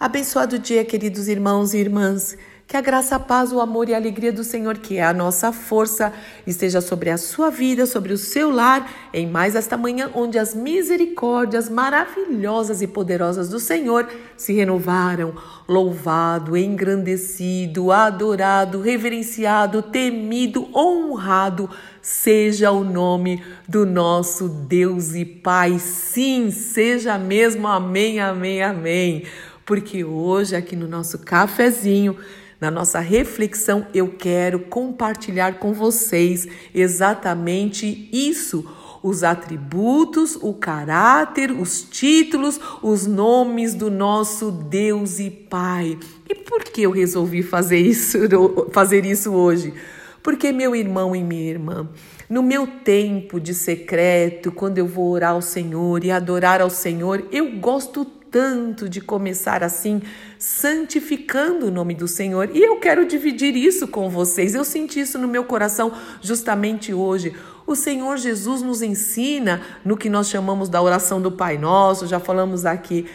Abençoado 0.00 0.60
dia, 0.60 0.84
queridos 0.84 1.26
irmãos 1.26 1.74
e 1.74 1.78
irmãs. 1.78 2.36
Que 2.68 2.76
a 2.76 2.80
graça, 2.80 3.16
a 3.16 3.18
paz, 3.18 3.50
o 3.50 3.60
amor 3.60 3.88
e 3.88 3.94
a 3.94 3.96
alegria 3.96 4.30
do 4.30 4.44
Senhor, 4.44 4.78
que 4.78 4.98
é 4.98 5.02
a 5.02 5.12
nossa 5.12 5.50
força, 5.50 6.12
esteja 6.46 6.80
sobre 6.80 7.10
a 7.10 7.16
sua 7.16 7.50
vida, 7.50 7.84
sobre 7.84 8.12
o 8.12 8.18
seu 8.18 8.48
lar, 8.48 8.88
em 9.12 9.26
mais 9.26 9.56
esta 9.56 9.76
manhã, 9.76 10.08
onde 10.14 10.38
as 10.38 10.54
misericórdias 10.54 11.68
maravilhosas 11.68 12.80
e 12.80 12.86
poderosas 12.86 13.48
do 13.48 13.58
Senhor 13.58 14.06
se 14.36 14.52
renovaram. 14.52 15.34
Louvado, 15.66 16.56
engrandecido, 16.56 17.90
adorado, 17.90 18.80
reverenciado, 18.80 19.82
temido, 19.82 20.68
honrado 20.72 21.68
seja 22.02 22.70
o 22.70 22.84
nome 22.84 23.42
do 23.66 23.84
nosso 23.84 24.48
Deus 24.48 25.14
e 25.14 25.24
Pai. 25.24 25.78
Sim, 25.78 26.50
seja 26.50 27.18
mesmo. 27.18 27.66
Amém, 27.66 28.20
amém, 28.20 28.62
amém. 28.62 29.24
Porque 29.68 30.02
hoje, 30.02 30.56
aqui 30.56 30.74
no 30.74 30.88
nosso 30.88 31.18
cafezinho, 31.18 32.16
na 32.58 32.70
nossa 32.70 33.00
reflexão, 33.00 33.86
eu 33.92 34.08
quero 34.08 34.60
compartilhar 34.60 35.58
com 35.58 35.74
vocês 35.74 36.48
exatamente 36.74 38.08
isso 38.10 38.66
os 39.02 39.22
atributos, 39.22 40.36
o 40.36 40.54
caráter, 40.54 41.50
os 41.52 41.82
títulos, 41.82 42.58
os 42.82 43.06
nomes 43.06 43.74
do 43.74 43.90
nosso 43.90 44.50
Deus 44.50 45.18
e 45.18 45.30
Pai. 45.30 45.98
E 46.26 46.34
por 46.34 46.64
que 46.64 46.84
eu 46.84 46.90
resolvi 46.90 47.42
fazer 47.42 47.78
isso, 47.78 48.18
fazer 48.72 49.04
isso 49.04 49.32
hoje? 49.32 49.74
Porque 50.22 50.50
meu 50.50 50.74
irmão 50.74 51.14
e 51.14 51.22
minha 51.22 51.50
irmã, 51.50 51.86
no 52.28 52.42
meu 52.42 52.66
tempo 52.66 53.38
de 53.38 53.52
secreto, 53.52 54.50
quando 54.50 54.78
eu 54.78 54.86
vou 54.86 55.10
orar 55.10 55.32
ao 55.32 55.42
Senhor 55.42 56.02
e 56.04 56.10
adorar 56.10 56.62
ao 56.62 56.70
Senhor, 56.70 57.28
eu 57.30 57.52
gosto 57.58 58.17
tanto 58.30 58.88
de 58.88 59.00
começar 59.00 59.62
assim, 59.62 60.02
santificando 60.38 61.66
o 61.66 61.70
nome 61.70 61.94
do 61.94 62.06
Senhor. 62.06 62.50
E 62.54 62.62
eu 62.62 62.76
quero 62.76 63.06
dividir 63.06 63.56
isso 63.56 63.88
com 63.88 64.08
vocês. 64.08 64.54
Eu 64.54 64.64
senti 64.64 65.00
isso 65.00 65.18
no 65.18 65.28
meu 65.28 65.44
coração 65.44 65.92
justamente 66.20 66.92
hoje. 66.92 67.34
O 67.66 67.74
Senhor 67.74 68.16
Jesus 68.16 68.62
nos 68.62 68.80
ensina 68.82 69.60
no 69.84 69.96
que 69.96 70.08
nós 70.08 70.28
chamamos 70.28 70.68
da 70.68 70.80
oração 70.80 71.20
do 71.20 71.30
Pai 71.30 71.58
Nosso, 71.58 72.06
já 72.06 72.18
falamos 72.18 72.64
aqui 72.64 73.06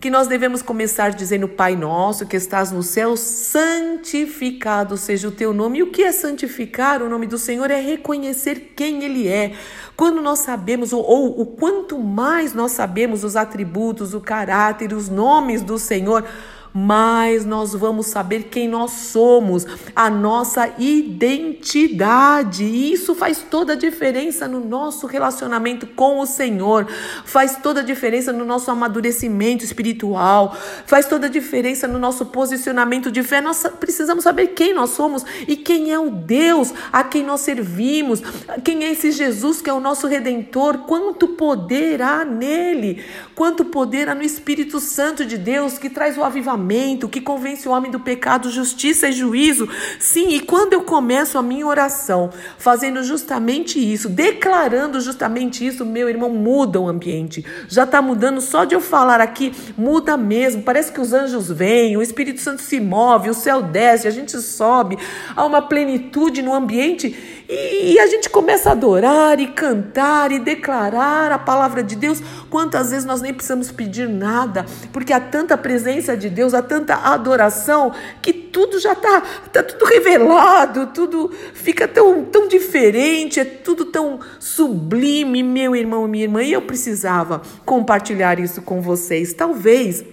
que 0.00 0.08
nós 0.08 0.26
devemos 0.26 0.62
começar 0.62 1.10
dizendo 1.10 1.46
Pai 1.46 1.76
nosso 1.76 2.26
que 2.26 2.34
estás 2.34 2.72
no 2.72 2.82
céu, 2.82 3.18
santificado 3.18 4.96
seja 4.96 5.28
o 5.28 5.30
teu 5.30 5.52
nome. 5.52 5.78
E 5.78 5.82
o 5.82 5.90
que 5.90 6.02
é 6.02 6.10
santificar 6.10 7.02
o 7.02 7.08
nome 7.08 7.26
do 7.26 7.36
Senhor? 7.36 7.70
É 7.70 7.78
reconhecer 7.78 8.72
quem 8.74 9.04
Ele 9.04 9.28
é. 9.28 9.52
Quando 9.94 10.22
nós 10.22 10.38
sabemos, 10.38 10.94
ou, 10.94 11.04
ou 11.04 11.42
o 11.42 11.44
quanto 11.44 11.98
mais 11.98 12.54
nós 12.54 12.72
sabemos 12.72 13.24
os 13.24 13.36
atributos, 13.36 14.14
o 14.14 14.20
caráter, 14.22 14.94
os 14.94 15.10
nomes 15.10 15.60
do 15.60 15.78
Senhor, 15.78 16.24
mais 16.72 17.44
nós 17.44 17.72
vamos 17.72 18.06
saber 18.06 18.44
quem 18.44 18.68
nós 18.68 18.92
somos, 18.92 19.66
a 19.94 20.08
nossa 20.08 20.72
identidade. 20.78 22.64
E 22.64 22.92
isso 22.92 23.14
faz 23.14 23.44
toda 23.50 23.72
a 23.72 23.76
diferença 23.76 24.46
no 24.46 24.60
nosso 24.60 25.06
relacionamento 25.06 25.86
com 25.86 26.20
o 26.20 26.26
Senhor, 26.26 26.86
faz 27.24 27.56
toda 27.56 27.80
a 27.80 27.84
diferença 27.84 28.32
no 28.32 28.44
nosso 28.44 28.70
amadurecimento 28.70 29.64
espiritual, 29.64 30.56
faz 30.86 31.06
toda 31.06 31.26
a 31.26 31.30
diferença 31.30 31.88
no 31.88 31.98
nosso 31.98 32.26
posicionamento 32.26 33.10
de 33.10 33.22
fé. 33.22 33.40
Nós 33.40 33.64
precisamos 33.80 34.24
saber 34.24 34.48
quem 34.48 34.72
nós 34.72 34.90
somos 34.90 35.24
e 35.48 35.56
quem 35.56 35.92
é 35.92 35.98
o 35.98 36.10
Deus 36.10 36.72
a 36.92 37.02
quem 37.02 37.24
nós 37.24 37.40
servimos, 37.40 38.22
quem 38.64 38.84
é 38.84 38.92
esse 38.92 39.10
Jesus 39.10 39.60
que 39.60 39.70
é 39.70 39.72
o 39.72 39.80
nosso 39.80 40.06
redentor, 40.06 40.78
quanto 40.78 41.28
poder 41.28 42.00
há 42.00 42.24
nele, 42.24 43.02
quanto 43.34 43.64
poder 43.64 44.08
há 44.08 44.14
no 44.14 44.22
Espírito 44.22 44.78
Santo 44.78 45.24
de 45.26 45.36
Deus 45.36 45.78
que 45.78 45.90
traz 45.90 46.16
o 46.16 46.22
avivamento 46.22 46.59
que 47.08 47.20
convence 47.20 47.68
o 47.68 47.72
homem 47.72 47.90
do 47.90 48.00
pecado, 48.00 48.50
justiça 48.50 49.08
e 49.08 49.12
juízo. 49.12 49.68
Sim, 49.98 50.28
e 50.30 50.40
quando 50.40 50.72
eu 50.72 50.82
começo 50.82 51.38
a 51.38 51.42
minha 51.42 51.66
oração 51.66 52.30
fazendo 52.58 53.02
justamente 53.02 53.78
isso, 53.78 54.08
declarando 54.08 55.00
justamente 55.00 55.66
isso, 55.66 55.84
meu 55.84 56.08
irmão, 56.08 56.30
muda 56.30 56.80
o 56.80 56.88
ambiente. 56.88 57.44
Já 57.68 57.84
está 57.84 58.00
mudando 58.02 58.40
só 58.40 58.64
de 58.64 58.74
eu 58.74 58.80
falar 58.80 59.20
aqui, 59.20 59.52
muda 59.76 60.16
mesmo. 60.16 60.62
Parece 60.62 60.92
que 60.92 61.00
os 61.00 61.12
anjos 61.12 61.50
vêm, 61.50 61.96
o 61.96 62.02
Espírito 62.02 62.40
Santo 62.40 62.62
se 62.62 62.80
move, 62.80 63.30
o 63.30 63.34
céu 63.34 63.62
desce, 63.62 64.08
a 64.08 64.10
gente 64.10 64.38
sobe, 64.40 64.98
há 65.34 65.44
uma 65.44 65.62
plenitude 65.62 66.42
no 66.42 66.54
ambiente 66.54 67.40
e, 67.52 67.98
a 67.98 68.06
gente 68.06 68.30
começa 68.30 68.68
a 68.68 68.72
adorar 68.72 69.40
e 69.40 69.48
cantar 69.48 70.30
e 70.30 70.38
declarar 70.38 71.32
a 71.32 71.38
palavra 71.38 71.82
de 71.82 71.96
Deus. 71.96 72.22
Quantas 72.48 72.90
vezes 72.90 73.04
nós 73.04 73.20
nem 73.20 73.34
precisamos 73.34 73.72
pedir 73.72 74.08
nada, 74.08 74.64
porque 74.92 75.12
há 75.12 75.18
tanta 75.18 75.58
presença 75.58 76.16
de 76.16 76.30
Deus, 76.30 76.49
há 76.54 76.62
tanta 76.62 76.94
adoração, 76.94 77.92
que 78.20 78.32
tudo 78.32 78.78
já 78.78 78.92
está 78.92 79.20
tá 79.52 79.62
tudo 79.62 79.84
revelado, 79.84 80.88
tudo 80.88 81.30
fica 81.54 81.86
tão, 81.88 82.24
tão 82.24 82.48
diferente, 82.48 83.40
é 83.40 83.44
tudo 83.44 83.86
tão 83.86 84.20
sublime, 84.38 85.42
meu 85.42 85.74
irmão 85.74 86.06
minha 86.06 86.24
irmã. 86.24 86.42
E 86.42 86.52
eu 86.52 86.62
precisava 86.62 87.42
compartilhar 87.64 88.38
isso 88.38 88.62
com 88.62 88.80
vocês. 88.80 89.32
Talvez 89.32 90.04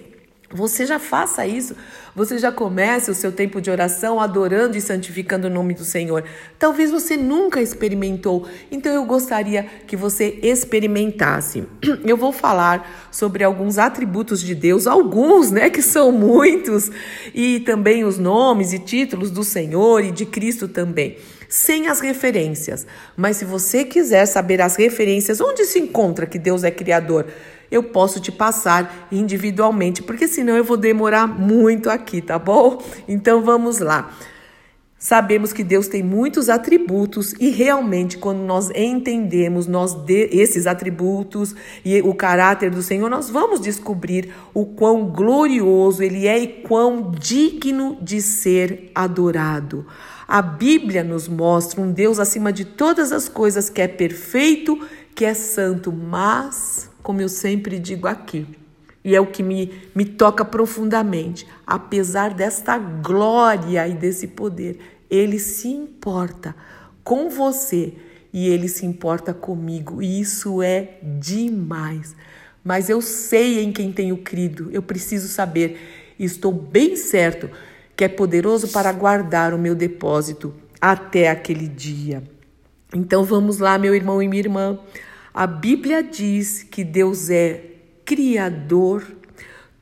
você 0.50 0.86
já 0.86 0.98
faça 0.98 1.46
isso, 1.46 1.76
você 2.16 2.38
já 2.38 2.50
comece 2.50 3.10
o 3.10 3.14
seu 3.14 3.30
tempo 3.30 3.60
de 3.60 3.70
oração 3.70 4.18
adorando 4.18 4.78
e 4.78 4.80
santificando 4.80 5.46
o 5.46 5.50
nome 5.50 5.74
do 5.74 5.84
Senhor. 5.84 6.24
Talvez 6.58 6.90
você 6.90 7.18
nunca 7.18 7.60
experimentou, 7.60 8.48
então 8.70 8.90
eu 8.90 9.04
gostaria 9.04 9.66
que 9.86 9.94
você 9.94 10.38
experimentasse. 10.42 11.64
Eu 12.04 12.16
vou 12.16 12.32
falar 12.32 13.08
sobre 13.10 13.44
alguns 13.44 13.76
atributos 13.76 14.40
de 14.40 14.54
Deus, 14.54 14.86
alguns, 14.86 15.50
né, 15.50 15.68
que 15.68 15.82
são 15.82 16.10
muitos, 16.10 16.90
e 17.34 17.60
também 17.60 18.04
os 18.04 18.18
nomes 18.18 18.72
e 18.72 18.78
títulos 18.78 19.30
do 19.30 19.44
Senhor 19.44 20.02
e 20.02 20.10
de 20.10 20.24
Cristo 20.24 20.66
também 20.66 21.18
sem 21.48 21.88
as 21.88 22.00
referências. 22.00 22.86
Mas 23.16 23.38
se 23.38 23.44
você 23.46 23.82
quiser 23.82 24.26
saber 24.26 24.60
as 24.60 24.76
referências, 24.76 25.40
onde 25.40 25.64
se 25.64 25.78
encontra 25.78 26.26
que 26.26 26.38
Deus 26.38 26.62
é 26.62 26.70
criador? 26.70 27.26
Eu 27.70 27.82
posso 27.82 28.20
te 28.20 28.30
passar 28.30 29.08
individualmente, 29.10 30.02
porque 30.02 30.28
senão 30.28 30.56
eu 30.56 30.64
vou 30.64 30.76
demorar 30.76 31.26
muito 31.26 31.90
aqui, 31.90 32.20
tá 32.20 32.38
bom? 32.38 32.82
Então 33.06 33.42
vamos 33.42 33.78
lá. 33.78 34.10
Sabemos 35.00 35.52
que 35.52 35.62
Deus 35.62 35.86
tem 35.86 36.02
muitos 36.02 36.48
atributos 36.48 37.32
e 37.38 37.50
realmente 37.50 38.18
quando 38.18 38.40
nós 38.40 38.68
entendemos 38.74 39.68
nós 39.68 39.96
esses 40.08 40.66
atributos 40.66 41.54
e 41.84 42.02
o 42.02 42.12
caráter 42.12 42.68
do 42.68 42.82
Senhor, 42.82 43.08
nós 43.08 43.30
vamos 43.30 43.60
descobrir 43.60 44.34
o 44.52 44.66
quão 44.66 45.06
glorioso 45.06 46.02
ele 46.02 46.26
é 46.26 46.36
e 46.40 46.48
quão 46.48 47.12
digno 47.12 47.96
de 48.02 48.20
ser 48.20 48.90
adorado. 48.92 49.86
A 50.26 50.42
Bíblia 50.42 51.02
nos 51.02 51.26
mostra 51.26 51.80
um 51.80 51.90
Deus 51.90 52.18
acima 52.18 52.52
de 52.52 52.66
todas 52.66 53.12
as 53.12 53.30
coisas 53.30 53.70
que 53.70 53.80
é 53.80 53.88
perfeito, 53.88 54.78
que 55.14 55.24
é 55.24 55.32
santo, 55.32 55.90
mas 55.90 56.77
como 57.08 57.22
eu 57.22 57.28
sempre 57.30 57.78
digo 57.78 58.06
aqui. 58.06 58.46
E 59.02 59.16
é 59.16 59.20
o 59.20 59.28
que 59.28 59.42
me, 59.42 59.72
me 59.94 60.04
toca 60.04 60.44
profundamente. 60.44 61.46
Apesar 61.66 62.34
desta 62.34 62.76
glória 62.76 63.88
e 63.88 63.94
desse 63.94 64.26
poder, 64.26 64.78
ele 65.08 65.38
se 65.38 65.68
importa 65.68 66.54
com 67.02 67.30
você 67.30 67.94
e 68.30 68.46
ele 68.50 68.68
se 68.68 68.84
importa 68.84 69.32
comigo. 69.32 70.02
E 70.02 70.20
isso 70.20 70.62
é 70.62 70.98
demais. 71.02 72.14
Mas 72.62 72.90
eu 72.90 73.00
sei 73.00 73.64
em 73.64 73.72
quem 73.72 73.90
tenho 73.90 74.18
crido, 74.18 74.68
eu 74.70 74.82
preciso 74.82 75.28
saber, 75.28 76.12
e 76.18 76.26
estou 76.26 76.52
bem 76.52 76.94
certo 76.94 77.48
que 77.96 78.04
é 78.04 78.08
poderoso 78.08 78.68
para 78.68 78.92
guardar 78.92 79.54
o 79.54 79.58
meu 79.58 79.74
depósito 79.74 80.54
até 80.78 81.30
aquele 81.30 81.68
dia. 81.68 82.22
Então 82.94 83.24
vamos 83.24 83.56
lá, 83.60 83.78
meu 83.78 83.94
irmão 83.94 84.22
e 84.22 84.28
minha 84.28 84.42
irmã. 84.42 84.78
A 85.32 85.46
Bíblia 85.46 86.02
diz 86.02 86.62
que 86.62 86.82
Deus 86.82 87.30
é 87.30 87.62
Criador, 88.04 89.04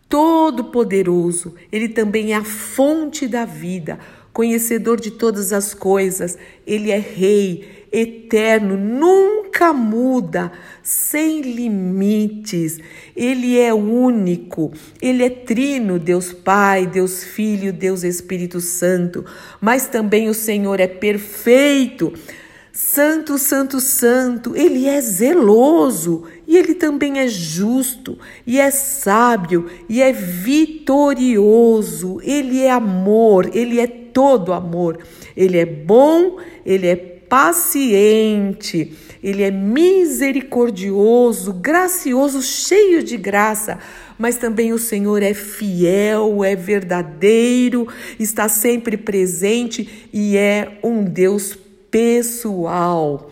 Todo-Poderoso, 0.08 1.54
Ele 1.70 1.88
também 1.88 2.32
é 2.32 2.36
a 2.36 2.44
fonte 2.44 3.26
da 3.26 3.44
vida, 3.44 3.98
conhecedor 4.32 5.00
de 5.00 5.10
todas 5.10 5.52
as 5.52 5.74
coisas, 5.74 6.36
Ele 6.66 6.90
é 6.90 6.98
Rei, 6.98 7.86
eterno, 7.92 8.76
nunca 8.76 9.72
muda, 9.72 10.52
sem 10.82 11.40
limites, 11.40 12.78
Ele 13.16 13.58
é 13.58 13.72
único, 13.72 14.72
Ele 15.00 15.24
é 15.24 15.30
trino, 15.30 15.98
Deus 15.98 16.32
Pai, 16.32 16.86
Deus 16.86 17.24
Filho, 17.24 17.72
Deus 17.72 18.04
Espírito 18.04 18.60
Santo, 18.60 19.24
mas 19.60 19.88
também 19.88 20.28
o 20.28 20.34
Senhor 20.34 20.80
é 20.80 20.86
perfeito. 20.86 22.12
Santo, 22.78 23.38
Santo, 23.38 23.80
Santo, 23.80 24.54
Ele 24.54 24.86
é 24.86 25.00
zeloso 25.00 26.24
e 26.46 26.58
Ele 26.58 26.74
também 26.74 27.20
é 27.20 27.26
justo 27.26 28.18
e 28.46 28.60
é 28.60 28.70
sábio 28.70 29.64
e 29.88 30.02
é 30.02 30.12
vitorioso. 30.12 32.20
Ele 32.22 32.60
é 32.60 32.70
amor, 32.70 33.48
Ele 33.56 33.80
é 33.80 33.86
todo 33.86 34.52
amor. 34.52 34.98
Ele 35.34 35.56
é 35.56 35.64
bom, 35.64 36.36
Ele 36.66 36.86
é 36.86 36.96
paciente, 36.96 38.92
Ele 39.22 39.42
é 39.42 39.50
misericordioso, 39.50 41.54
gracioso, 41.54 42.42
cheio 42.42 43.02
de 43.02 43.16
graça 43.16 43.78
mas 44.18 44.36
também 44.36 44.72
o 44.72 44.78
Senhor 44.78 45.22
é 45.22 45.34
fiel, 45.34 46.42
é 46.42 46.56
verdadeiro, 46.56 47.86
está 48.18 48.48
sempre 48.48 48.96
presente 48.96 50.08
e 50.10 50.38
é 50.38 50.78
um 50.82 51.04
Deus 51.04 51.54
pessoal. 51.96 53.30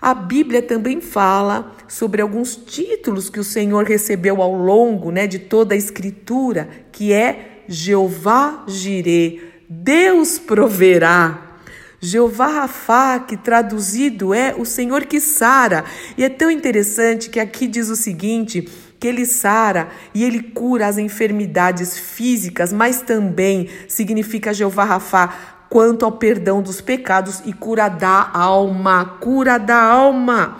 A 0.00 0.14
Bíblia 0.14 0.62
também 0.62 0.98
fala 0.98 1.76
sobre 1.86 2.22
alguns 2.22 2.56
títulos 2.56 3.28
que 3.28 3.38
o 3.38 3.44
Senhor 3.44 3.84
recebeu 3.84 4.40
ao 4.40 4.54
longo 4.54 5.10
né, 5.10 5.26
de 5.26 5.38
toda 5.38 5.74
a 5.74 5.76
Escritura, 5.76 6.70
que 6.90 7.12
é 7.12 7.64
Jeová 7.68 8.64
Jireh, 8.66 9.42
Deus 9.68 10.38
proverá. 10.38 11.58
Jeová 12.00 12.46
Rafá, 12.46 13.18
que 13.18 13.36
traduzido 13.36 14.32
é 14.32 14.54
o 14.56 14.64
Senhor 14.64 15.04
que 15.04 15.20
sara. 15.20 15.84
E 16.16 16.24
é 16.24 16.30
tão 16.30 16.50
interessante 16.50 17.28
que 17.28 17.38
aqui 17.38 17.66
diz 17.66 17.90
o 17.90 17.96
seguinte: 17.96 18.66
que 18.98 19.06
ele 19.06 19.26
sara 19.26 19.88
e 20.14 20.24
ele 20.24 20.42
cura 20.42 20.86
as 20.86 20.96
enfermidades 20.96 21.98
físicas, 21.98 22.72
mas 22.72 23.02
também 23.02 23.68
significa 23.86 24.54
Jeová 24.54 24.84
Rafá 24.84 25.57
quanto 25.68 26.04
ao 26.04 26.12
perdão 26.12 26.62
dos 26.62 26.80
pecados 26.80 27.42
e 27.44 27.52
cura 27.52 27.88
da 27.88 28.30
alma, 28.32 29.04
cura 29.20 29.58
da 29.58 29.80
alma. 29.80 30.58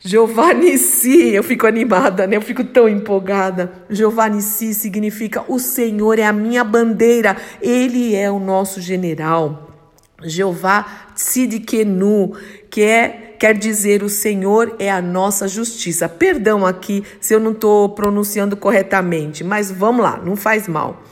Jeová 0.00 0.52
Nissi, 0.52 1.30
eu 1.30 1.42
fico 1.42 1.66
animada, 1.66 2.26
né? 2.26 2.36
Eu 2.36 2.42
fico 2.42 2.62
tão 2.62 2.86
empolgada. 2.88 3.72
Jeová 3.88 4.28
Nissi 4.28 4.74
significa 4.74 5.42
o 5.48 5.58
Senhor 5.58 6.18
é 6.18 6.24
a 6.24 6.32
minha 6.32 6.62
bandeira, 6.62 7.36
ele 7.62 8.14
é 8.14 8.30
o 8.30 8.38
nosso 8.38 8.82
general. 8.82 9.70
Jeová 10.22 10.84
Tzidkenu, 11.14 12.32
que 12.70 12.82
é 12.82 13.34
quer 13.38 13.54
dizer 13.56 14.02
o 14.02 14.08
Senhor 14.08 14.76
é 14.78 14.90
a 14.90 15.02
nossa 15.02 15.48
justiça. 15.48 16.08
Perdão 16.08 16.64
aqui 16.64 17.02
se 17.20 17.34
eu 17.34 17.40
não 17.40 17.52
estou 17.52 17.90
pronunciando 17.90 18.56
corretamente, 18.56 19.42
mas 19.42 19.70
vamos 19.70 20.02
lá, 20.02 20.20
não 20.24 20.36
faz 20.36 20.68
mal. 20.68 21.02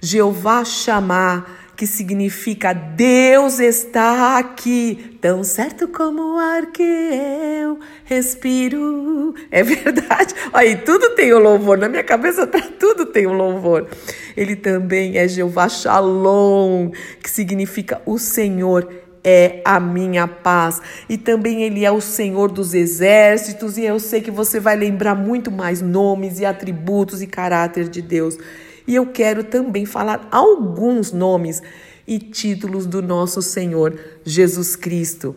Jeová 0.00 0.64
chamar 0.64 1.59
que 1.80 1.86
significa 1.86 2.74
Deus 2.74 3.58
está 3.58 4.36
aqui, 4.36 5.16
tão 5.18 5.42
certo 5.42 5.88
como 5.88 6.34
o 6.34 6.38
ar 6.38 6.66
que 6.66 6.82
eu 6.82 7.80
respiro. 8.04 9.34
É 9.50 9.62
verdade. 9.62 10.34
Aí 10.52 10.76
tudo 10.76 11.14
tem 11.14 11.32
o 11.32 11.38
um 11.38 11.42
louvor, 11.42 11.78
na 11.78 11.88
minha 11.88 12.04
cabeça 12.04 12.46
tá, 12.46 12.60
tudo 12.78 13.06
tem 13.06 13.26
o 13.26 13.30
um 13.30 13.32
louvor. 13.32 13.88
Ele 14.36 14.56
também 14.56 15.16
é 15.16 15.26
Jeová 15.26 15.70
Shalom, 15.70 16.90
que 17.22 17.30
significa 17.30 18.02
o 18.04 18.18
Senhor 18.18 18.86
é 19.24 19.62
a 19.64 19.80
minha 19.80 20.28
paz. 20.28 20.82
E 21.08 21.16
também 21.16 21.62
Ele 21.62 21.82
é 21.82 21.90
o 21.90 22.02
Senhor 22.02 22.52
dos 22.52 22.74
exércitos, 22.74 23.78
e 23.78 23.84
eu 23.86 23.98
sei 23.98 24.20
que 24.20 24.30
você 24.30 24.60
vai 24.60 24.76
lembrar 24.76 25.14
muito 25.14 25.50
mais 25.50 25.80
nomes 25.80 26.40
e 26.40 26.44
atributos 26.44 27.22
e 27.22 27.26
caráter 27.26 27.88
de 27.88 28.02
Deus. 28.02 28.36
E 28.86 28.94
eu 28.94 29.06
quero 29.06 29.44
também 29.44 29.84
falar 29.84 30.28
alguns 30.30 31.12
nomes 31.12 31.62
e 32.06 32.18
títulos 32.18 32.86
do 32.86 33.00
nosso 33.00 33.40
Senhor 33.40 33.98
Jesus 34.24 34.74
Cristo. 34.74 35.36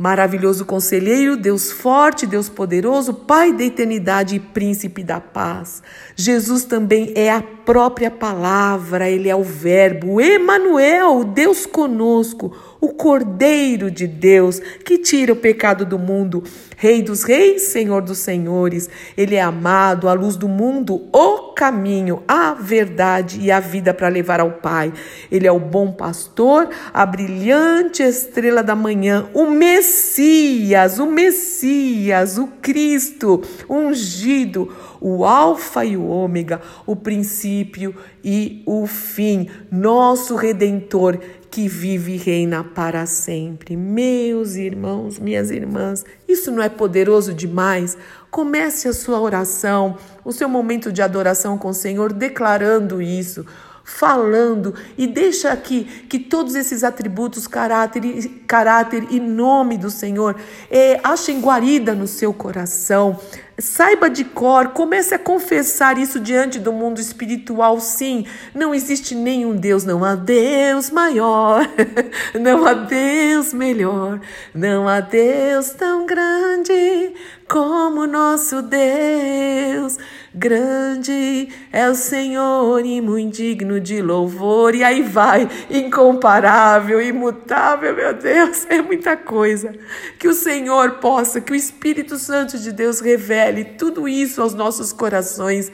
Maravilhoso 0.00 0.64
conselheiro, 0.64 1.36
Deus 1.36 1.70
forte, 1.70 2.26
Deus 2.26 2.48
poderoso, 2.48 3.12
Pai 3.12 3.52
da 3.52 3.64
eternidade 3.64 4.34
e 4.34 4.40
príncipe 4.40 5.04
da 5.04 5.20
paz. 5.20 5.82
Jesus 6.16 6.64
também 6.64 7.12
é 7.14 7.30
a 7.30 7.42
própria 7.42 8.10
palavra, 8.10 9.10
ele 9.10 9.28
é 9.28 9.36
o 9.36 9.42
verbo, 9.42 10.18
Emanuel, 10.18 11.22
Deus 11.22 11.66
conosco, 11.66 12.50
o 12.80 12.88
Cordeiro 12.88 13.90
de 13.90 14.06
Deus 14.06 14.60
que 14.84 14.98
tira 14.98 15.32
o 15.32 15.36
pecado 15.36 15.84
do 15.84 15.98
mundo, 15.98 16.42
Rei 16.80 17.02
dos 17.02 17.24
reis, 17.24 17.64
Senhor 17.64 18.00
dos 18.00 18.20
senhores. 18.20 18.88
Ele 19.14 19.34
é 19.34 19.42
amado, 19.42 20.08
a 20.08 20.14
luz 20.14 20.34
do 20.34 20.48
mundo, 20.48 21.08
o 21.12 21.52
caminho, 21.52 22.22
a 22.26 22.54
verdade 22.54 23.38
e 23.38 23.50
a 23.50 23.60
vida 23.60 23.92
para 23.92 24.08
levar 24.08 24.40
ao 24.40 24.52
Pai. 24.52 24.90
Ele 25.30 25.46
é 25.46 25.52
o 25.52 25.60
bom 25.60 25.92
pastor, 25.92 26.70
a 26.94 27.04
brilhante 27.04 28.02
estrela 28.02 28.62
da 28.62 28.74
manhã, 28.74 29.28
o 29.34 29.44
Messias, 29.50 30.98
o 30.98 31.04
Messias, 31.04 32.38
o 32.38 32.46
Cristo, 32.62 33.42
ungido, 33.68 34.74
o 34.98 35.26
Alfa 35.26 35.84
e 35.84 35.98
o 35.98 36.06
Ômega, 36.06 36.62
o 36.86 36.96
princípio 36.96 37.94
e 38.24 38.62
o 38.64 38.86
fim, 38.86 39.50
nosso 39.70 40.34
redentor 40.34 41.18
que 41.50 41.66
vive 41.66 42.12
e 42.12 42.16
reina 42.16 42.62
para 42.62 43.04
sempre. 43.06 43.76
Meus 43.76 44.54
irmãos, 44.54 45.18
minhas 45.18 45.50
irmãs, 45.50 46.04
isso 46.28 46.50
não 46.50 46.62
é 46.62 46.68
poderoso 46.68 47.34
demais? 47.34 47.98
Comece 48.30 48.86
a 48.86 48.92
sua 48.92 49.18
oração, 49.20 49.98
o 50.24 50.32
seu 50.32 50.48
momento 50.48 50.92
de 50.92 51.02
adoração 51.02 51.58
com 51.58 51.68
o 51.68 51.74
Senhor, 51.74 52.12
declarando 52.12 53.02
isso 53.02 53.44
falando 53.90 54.74
e 54.96 55.06
deixa 55.06 55.50
aqui 55.50 55.84
que 56.08 56.18
todos 56.18 56.54
esses 56.54 56.84
atributos, 56.84 57.46
caráter, 57.46 58.02
caráter 58.46 59.06
e 59.10 59.18
nome 59.20 59.76
do 59.76 59.90
Senhor 59.90 60.36
é, 60.70 61.00
achem 61.02 61.40
guarida 61.40 61.94
no 61.94 62.06
seu 62.06 62.32
coração. 62.32 63.18
Saiba 63.58 64.08
de 64.08 64.24
cor, 64.24 64.68
comece 64.68 65.14
a 65.14 65.18
confessar 65.18 65.98
isso 65.98 66.18
diante 66.18 66.58
do 66.58 66.72
mundo 66.72 66.98
espiritual. 66.98 67.78
Sim, 67.78 68.24
não 68.54 68.74
existe 68.74 69.14
nenhum 69.14 69.54
Deus, 69.54 69.84
não 69.84 70.02
há 70.02 70.14
Deus 70.14 70.88
maior, 70.88 71.68
não 72.40 72.64
há 72.64 72.72
Deus 72.72 73.52
melhor, 73.52 74.18
não 74.54 74.88
há 74.88 75.00
Deus 75.00 75.70
tão 75.70 76.06
grande 76.06 77.12
como 77.46 78.06
nosso 78.06 78.62
Deus. 78.62 79.98
Grande 80.32 81.48
é 81.72 81.88
o 81.88 81.94
Senhor 81.96 82.86
e 82.86 83.00
muito 83.00 83.36
digno 83.36 83.80
de 83.80 84.00
louvor. 84.00 84.76
E 84.76 84.84
aí 84.84 85.02
vai, 85.02 85.48
incomparável, 85.68 87.02
imutável, 87.02 87.96
meu 87.96 88.14
Deus, 88.14 88.64
é 88.70 88.80
muita 88.80 89.16
coisa. 89.16 89.74
Que 90.20 90.28
o 90.28 90.34
Senhor 90.34 90.98
possa, 90.98 91.40
que 91.40 91.52
o 91.52 91.56
Espírito 91.56 92.16
Santo 92.16 92.58
de 92.58 92.70
Deus 92.70 93.00
revele 93.00 93.64
tudo 93.64 94.06
isso 94.06 94.40
aos 94.40 94.54
nossos 94.54 94.92
corações. 94.92 95.72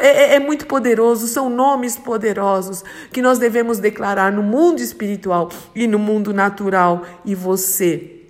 É, 0.00 0.06
é, 0.06 0.34
é 0.34 0.38
muito 0.38 0.64
poderoso, 0.66 1.26
são 1.26 1.50
nomes 1.50 1.96
poderosos 1.96 2.84
que 3.12 3.20
nós 3.20 3.40
devemos 3.40 3.80
declarar 3.80 4.30
no 4.30 4.44
mundo 4.44 4.80
espiritual 4.80 5.50
e 5.74 5.88
no 5.88 5.98
mundo 5.98 6.32
natural. 6.32 7.04
E 7.24 7.34
você, 7.34 8.21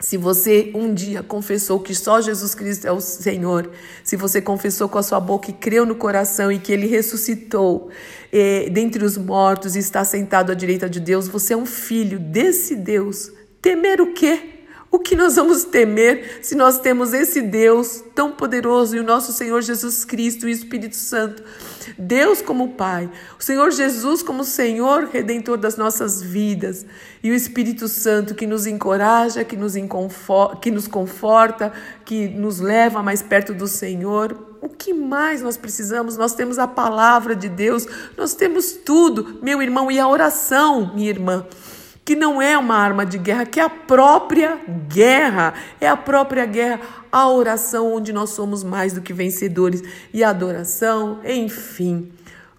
se 0.00 0.16
você 0.16 0.70
um 0.74 0.92
dia 0.92 1.22
confessou 1.22 1.78
que 1.78 1.94
só 1.94 2.20
Jesus 2.20 2.54
Cristo 2.54 2.86
é 2.86 2.92
o 2.92 3.00
Senhor, 3.00 3.70
se 4.02 4.16
você 4.16 4.40
confessou 4.40 4.88
com 4.88 4.96
a 4.96 5.02
sua 5.02 5.20
boca 5.20 5.50
e 5.50 5.52
creu 5.52 5.84
no 5.84 5.94
coração 5.94 6.50
e 6.50 6.58
que 6.58 6.72
ele 6.72 6.86
ressuscitou 6.86 7.90
eh, 8.32 8.70
dentre 8.70 9.04
os 9.04 9.18
mortos 9.18 9.76
e 9.76 9.78
está 9.78 10.02
sentado 10.02 10.50
à 10.50 10.54
direita 10.54 10.88
de 10.88 11.00
Deus, 11.00 11.28
você 11.28 11.52
é 11.52 11.56
um 11.56 11.66
filho 11.66 12.18
desse 12.18 12.74
Deus. 12.74 13.30
Temer 13.60 14.00
o 14.00 14.14
quê? 14.14 14.59
O 14.92 14.98
que 14.98 15.14
nós 15.14 15.36
vamos 15.36 15.62
temer 15.62 16.40
se 16.42 16.56
nós 16.56 16.80
temos 16.80 17.12
esse 17.12 17.40
Deus 17.40 18.02
tão 18.12 18.32
poderoso 18.32 18.96
e 18.96 18.98
o 18.98 19.04
nosso 19.04 19.32
Senhor 19.32 19.62
Jesus 19.62 20.04
Cristo 20.04 20.48
e 20.48 20.52
Espírito 20.52 20.96
Santo? 20.96 21.44
Deus 21.96 22.42
como 22.42 22.70
Pai, 22.70 23.08
o 23.38 23.42
Senhor 23.42 23.70
Jesus 23.70 24.20
como 24.20 24.42
Senhor 24.42 25.08
redentor 25.12 25.58
das 25.58 25.76
nossas 25.76 26.20
vidas 26.20 26.84
e 27.22 27.30
o 27.30 27.34
Espírito 27.34 27.86
Santo 27.86 28.34
que 28.34 28.48
nos 28.48 28.66
encoraja, 28.66 29.44
que 29.44 29.56
nos, 29.56 29.74
que 30.60 30.70
nos 30.72 30.88
conforta, 30.88 31.72
que 32.04 32.26
nos 32.26 32.58
leva 32.58 33.00
mais 33.00 33.22
perto 33.22 33.54
do 33.54 33.68
Senhor. 33.68 34.36
O 34.60 34.68
que 34.68 34.92
mais 34.92 35.40
nós 35.40 35.56
precisamos? 35.56 36.16
Nós 36.16 36.34
temos 36.34 36.58
a 36.58 36.66
palavra 36.66 37.36
de 37.36 37.48
Deus, 37.48 37.86
nós 38.16 38.34
temos 38.34 38.72
tudo, 38.72 39.38
meu 39.40 39.62
irmão, 39.62 39.88
e 39.88 40.00
a 40.00 40.08
oração, 40.08 40.92
minha 40.94 41.10
irmã 41.10 41.46
que 42.10 42.16
não 42.16 42.42
é 42.42 42.58
uma 42.58 42.74
arma 42.74 43.06
de 43.06 43.18
guerra, 43.18 43.46
que 43.46 43.60
é 43.60 43.62
a 43.62 43.70
própria 43.70 44.58
guerra, 44.88 45.54
é 45.80 45.86
a 45.86 45.96
própria 45.96 46.44
guerra, 46.44 46.80
a 47.12 47.30
oração 47.30 47.94
onde 47.94 48.12
nós 48.12 48.30
somos 48.30 48.64
mais 48.64 48.92
do 48.92 49.00
que 49.00 49.12
vencedores 49.12 49.80
e 50.12 50.24
a 50.24 50.30
adoração, 50.30 51.20
enfim. 51.24 52.10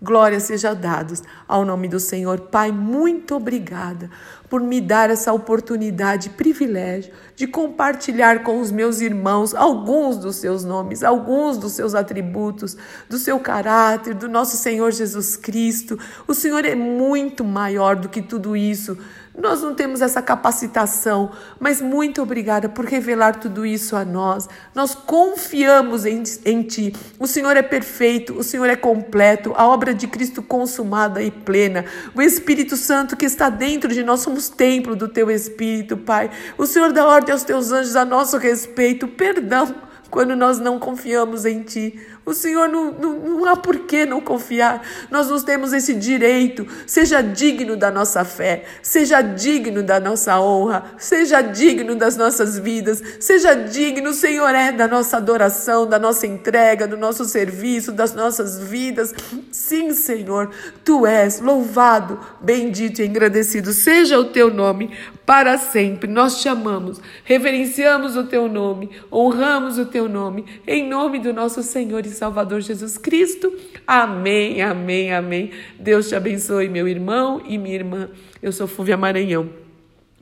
Glória 0.02 0.40
seja 0.40 0.74
dados 0.74 1.22
ao 1.46 1.66
nome 1.66 1.90
do 1.90 2.00
Senhor. 2.00 2.40
Pai, 2.40 2.72
muito 2.72 3.36
obrigada 3.36 4.10
por 4.50 4.62
me 4.62 4.82
dar 4.82 5.10
essa 5.10 5.32
oportunidade, 5.32 6.30
privilégio 6.30 7.14
de 7.36 7.46
compartilhar 7.46 8.44
com 8.44 8.60
os 8.60 8.72
meus 8.72 9.00
irmãos 9.00 9.54
alguns 9.54 10.18
dos 10.18 10.38
seus 10.38 10.64
nomes, 10.64 11.04
alguns 11.04 11.58
dos 11.58 11.74
seus 11.74 11.94
atributos, 11.94 12.76
do 13.10 13.18
seu 13.18 13.40
caráter, 13.40 14.14
do 14.14 14.28
nosso 14.28 14.58
Senhor 14.58 14.92
Jesus 14.92 15.36
Cristo. 15.36 16.00
O 16.28 16.34
Senhor 16.34 16.66
é 16.66 16.74
muito 16.74 17.44
maior 17.44 17.96
do 17.96 18.10
que 18.10 18.22
tudo 18.22 18.58
isso. 18.58 18.98
Nós 19.42 19.60
não 19.64 19.74
temos 19.74 20.02
essa 20.02 20.22
capacitação, 20.22 21.32
mas 21.60 21.82
muito 21.82 22.22
obrigada 22.22 22.70
por 22.70 22.86
revelar 22.86 23.40
tudo 23.40 23.66
isso 23.66 23.96
a 23.96 24.06
nós. 24.06 24.48
Nós 24.76 24.94
confiamos 24.94 26.06
em, 26.06 26.22
em 26.46 26.62
Ti. 26.62 26.96
O 27.18 27.26
Senhor 27.26 27.58
é 27.58 27.64
perfeito, 27.64 28.38
o 28.38 28.44
Senhor 28.44 28.70
é 28.70 28.76
completo, 28.76 29.52
a 29.56 29.68
obra 29.68 29.96
de 29.96 30.08
Cristo 30.08 30.44
consumada 30.44 31.24
e 31.24 31.32
plena. 31.32 31.86
O 32.14 32.22
Espírito 32.22 32.78
Santo 32.78 33.18
que 33.18 33.26
está 33.26 33.50
dentro 33.50 33.92
de 33.92 34.04
nós, 34.04 34.20
somos 34.20 34.48
templo 34.48 34.96
do 34.96 35.08
Teu 35.08 35.32
Espírito, 35.32 35.98
Pai. 35.98 36.30
O 36.56 36.68
Senhor 36.68 36.94
dá 36.94 37.08
ordem 37.08 37.34
aos 37.34 37.44
Teus 37.44 37.72
anjos 37.72 37.96
a 37.96 38.06
nosso 38.06 38.38
respeito. 38.38 39.08
Perdão 39.08 39.74
quando 40.12 40.36
nós 40.36 40.60
não 40.60 40.78
confiamos 40.78 41.46
em 41.46 41.64
Ti. 41.64 42.00
O 42.26 42.34
Senhor 42.34 42.70
não, 42.70 42.92
não, 42.92 43.14
não 43.20 43.46
há 43.46 43.56
por 43.56 43.80
que 43.80 44.06
não 44.06 44.22
confiar. 44.22 44.82
Nós 45.10 45.30
não 45.30 45.42
temos 45.42 45.74
esse 45.74 45.94
direito. 45.94 46.68
Seja 46.86 47.22
digno 47.22 47.76
da 47.76 47.90
nossa 47.90 48.24
fé, 48.24 48.64
seja 48.82 49.22
digno 49.22 49.82
da 49.84 50.00
nossa 50.00 50.40
honra, 50.40 50.84
seja 50.98 51.42
digno 51.42 51.96
das 51.96 52.16
nossas 52.16 52.60
vidas, 52.60 53.02
seja 53.20 53.54
digno, 53.54 54.14
Senhor, 54.14 54.54
é 54.54 54.72
da 54.72 54.88
nossa 54.88 55.18
adoração, 55.18 55.88
da 55.88 55.98
nossa 55.98 56.28
entrega, 56.28 56.88
do 56.88 56.98
nosso 56.98 57.26
serviço, 57.26 57.92
das 57.92 58.14
nossas 58.14 58.60
vidas. 58.60 59.14
Sim, 59.52 59.94
Senhor, 59.94 60.52
tu 60.86 61.06
és 61.06 61.40
louvado, 61.40 62.20
bendito 62.40 63.02
e 63.02 63.06
engrandecido 63.08 63.74
seja 63.74 64.20
o 64.20 64.26
teu 64.26 64.54
nome 64.54 64.92
para 65.26 65.58
sempre. 65.58 66.10
Nós 66.10 66.42
te 66.42 66.48
amamos, 66.48 67.02
reverenciamos 67.24 68.16
o 68.16 68.26
teu 68.26 68.48
nome, 68.48 68.92
honramos 69.12 69.78
o 69.78 69.86
teu 69.86 70.08
nome, 70.08 70.46
em 70.68 70.88
nome 70.88 71.20
do 71.20 71.34
nosso 71.34 71.64
Senhor 71.64 72.06
e 72.12 72.16
Salvador 72.16 72.62
Jesus 72.62 72.98
Cristo. 72.98 73.54
Amém, 73.88 74.62
amém, 74.62 75.14
amém. 75.14 75.52
Deus 75.80 76.10
te 76.10 76.16
abençoe, 76.16 76.70
meu 76.70 76.88
irmão 76.88 77.42
e 77.46 77.58
minha 77.58 77.76
irmã. 77.76 78.10
Eu 78.42 78.52
sou 78.52 78.68
Fúvia 78.68 78.98
Maranhão, 78.98 79.50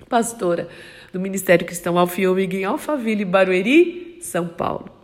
pastora 0.07 0.67
do 1.11 1.19
Ministério 1.19 1.65
Cristão 1.65 1.97
Alfio 1.97 2.37
em 2.39 2.63
Alphaville, 2.63 3.25
Barueri, 3.25 4.17
São 4.21 4.47
Paulo. 4.47 4.98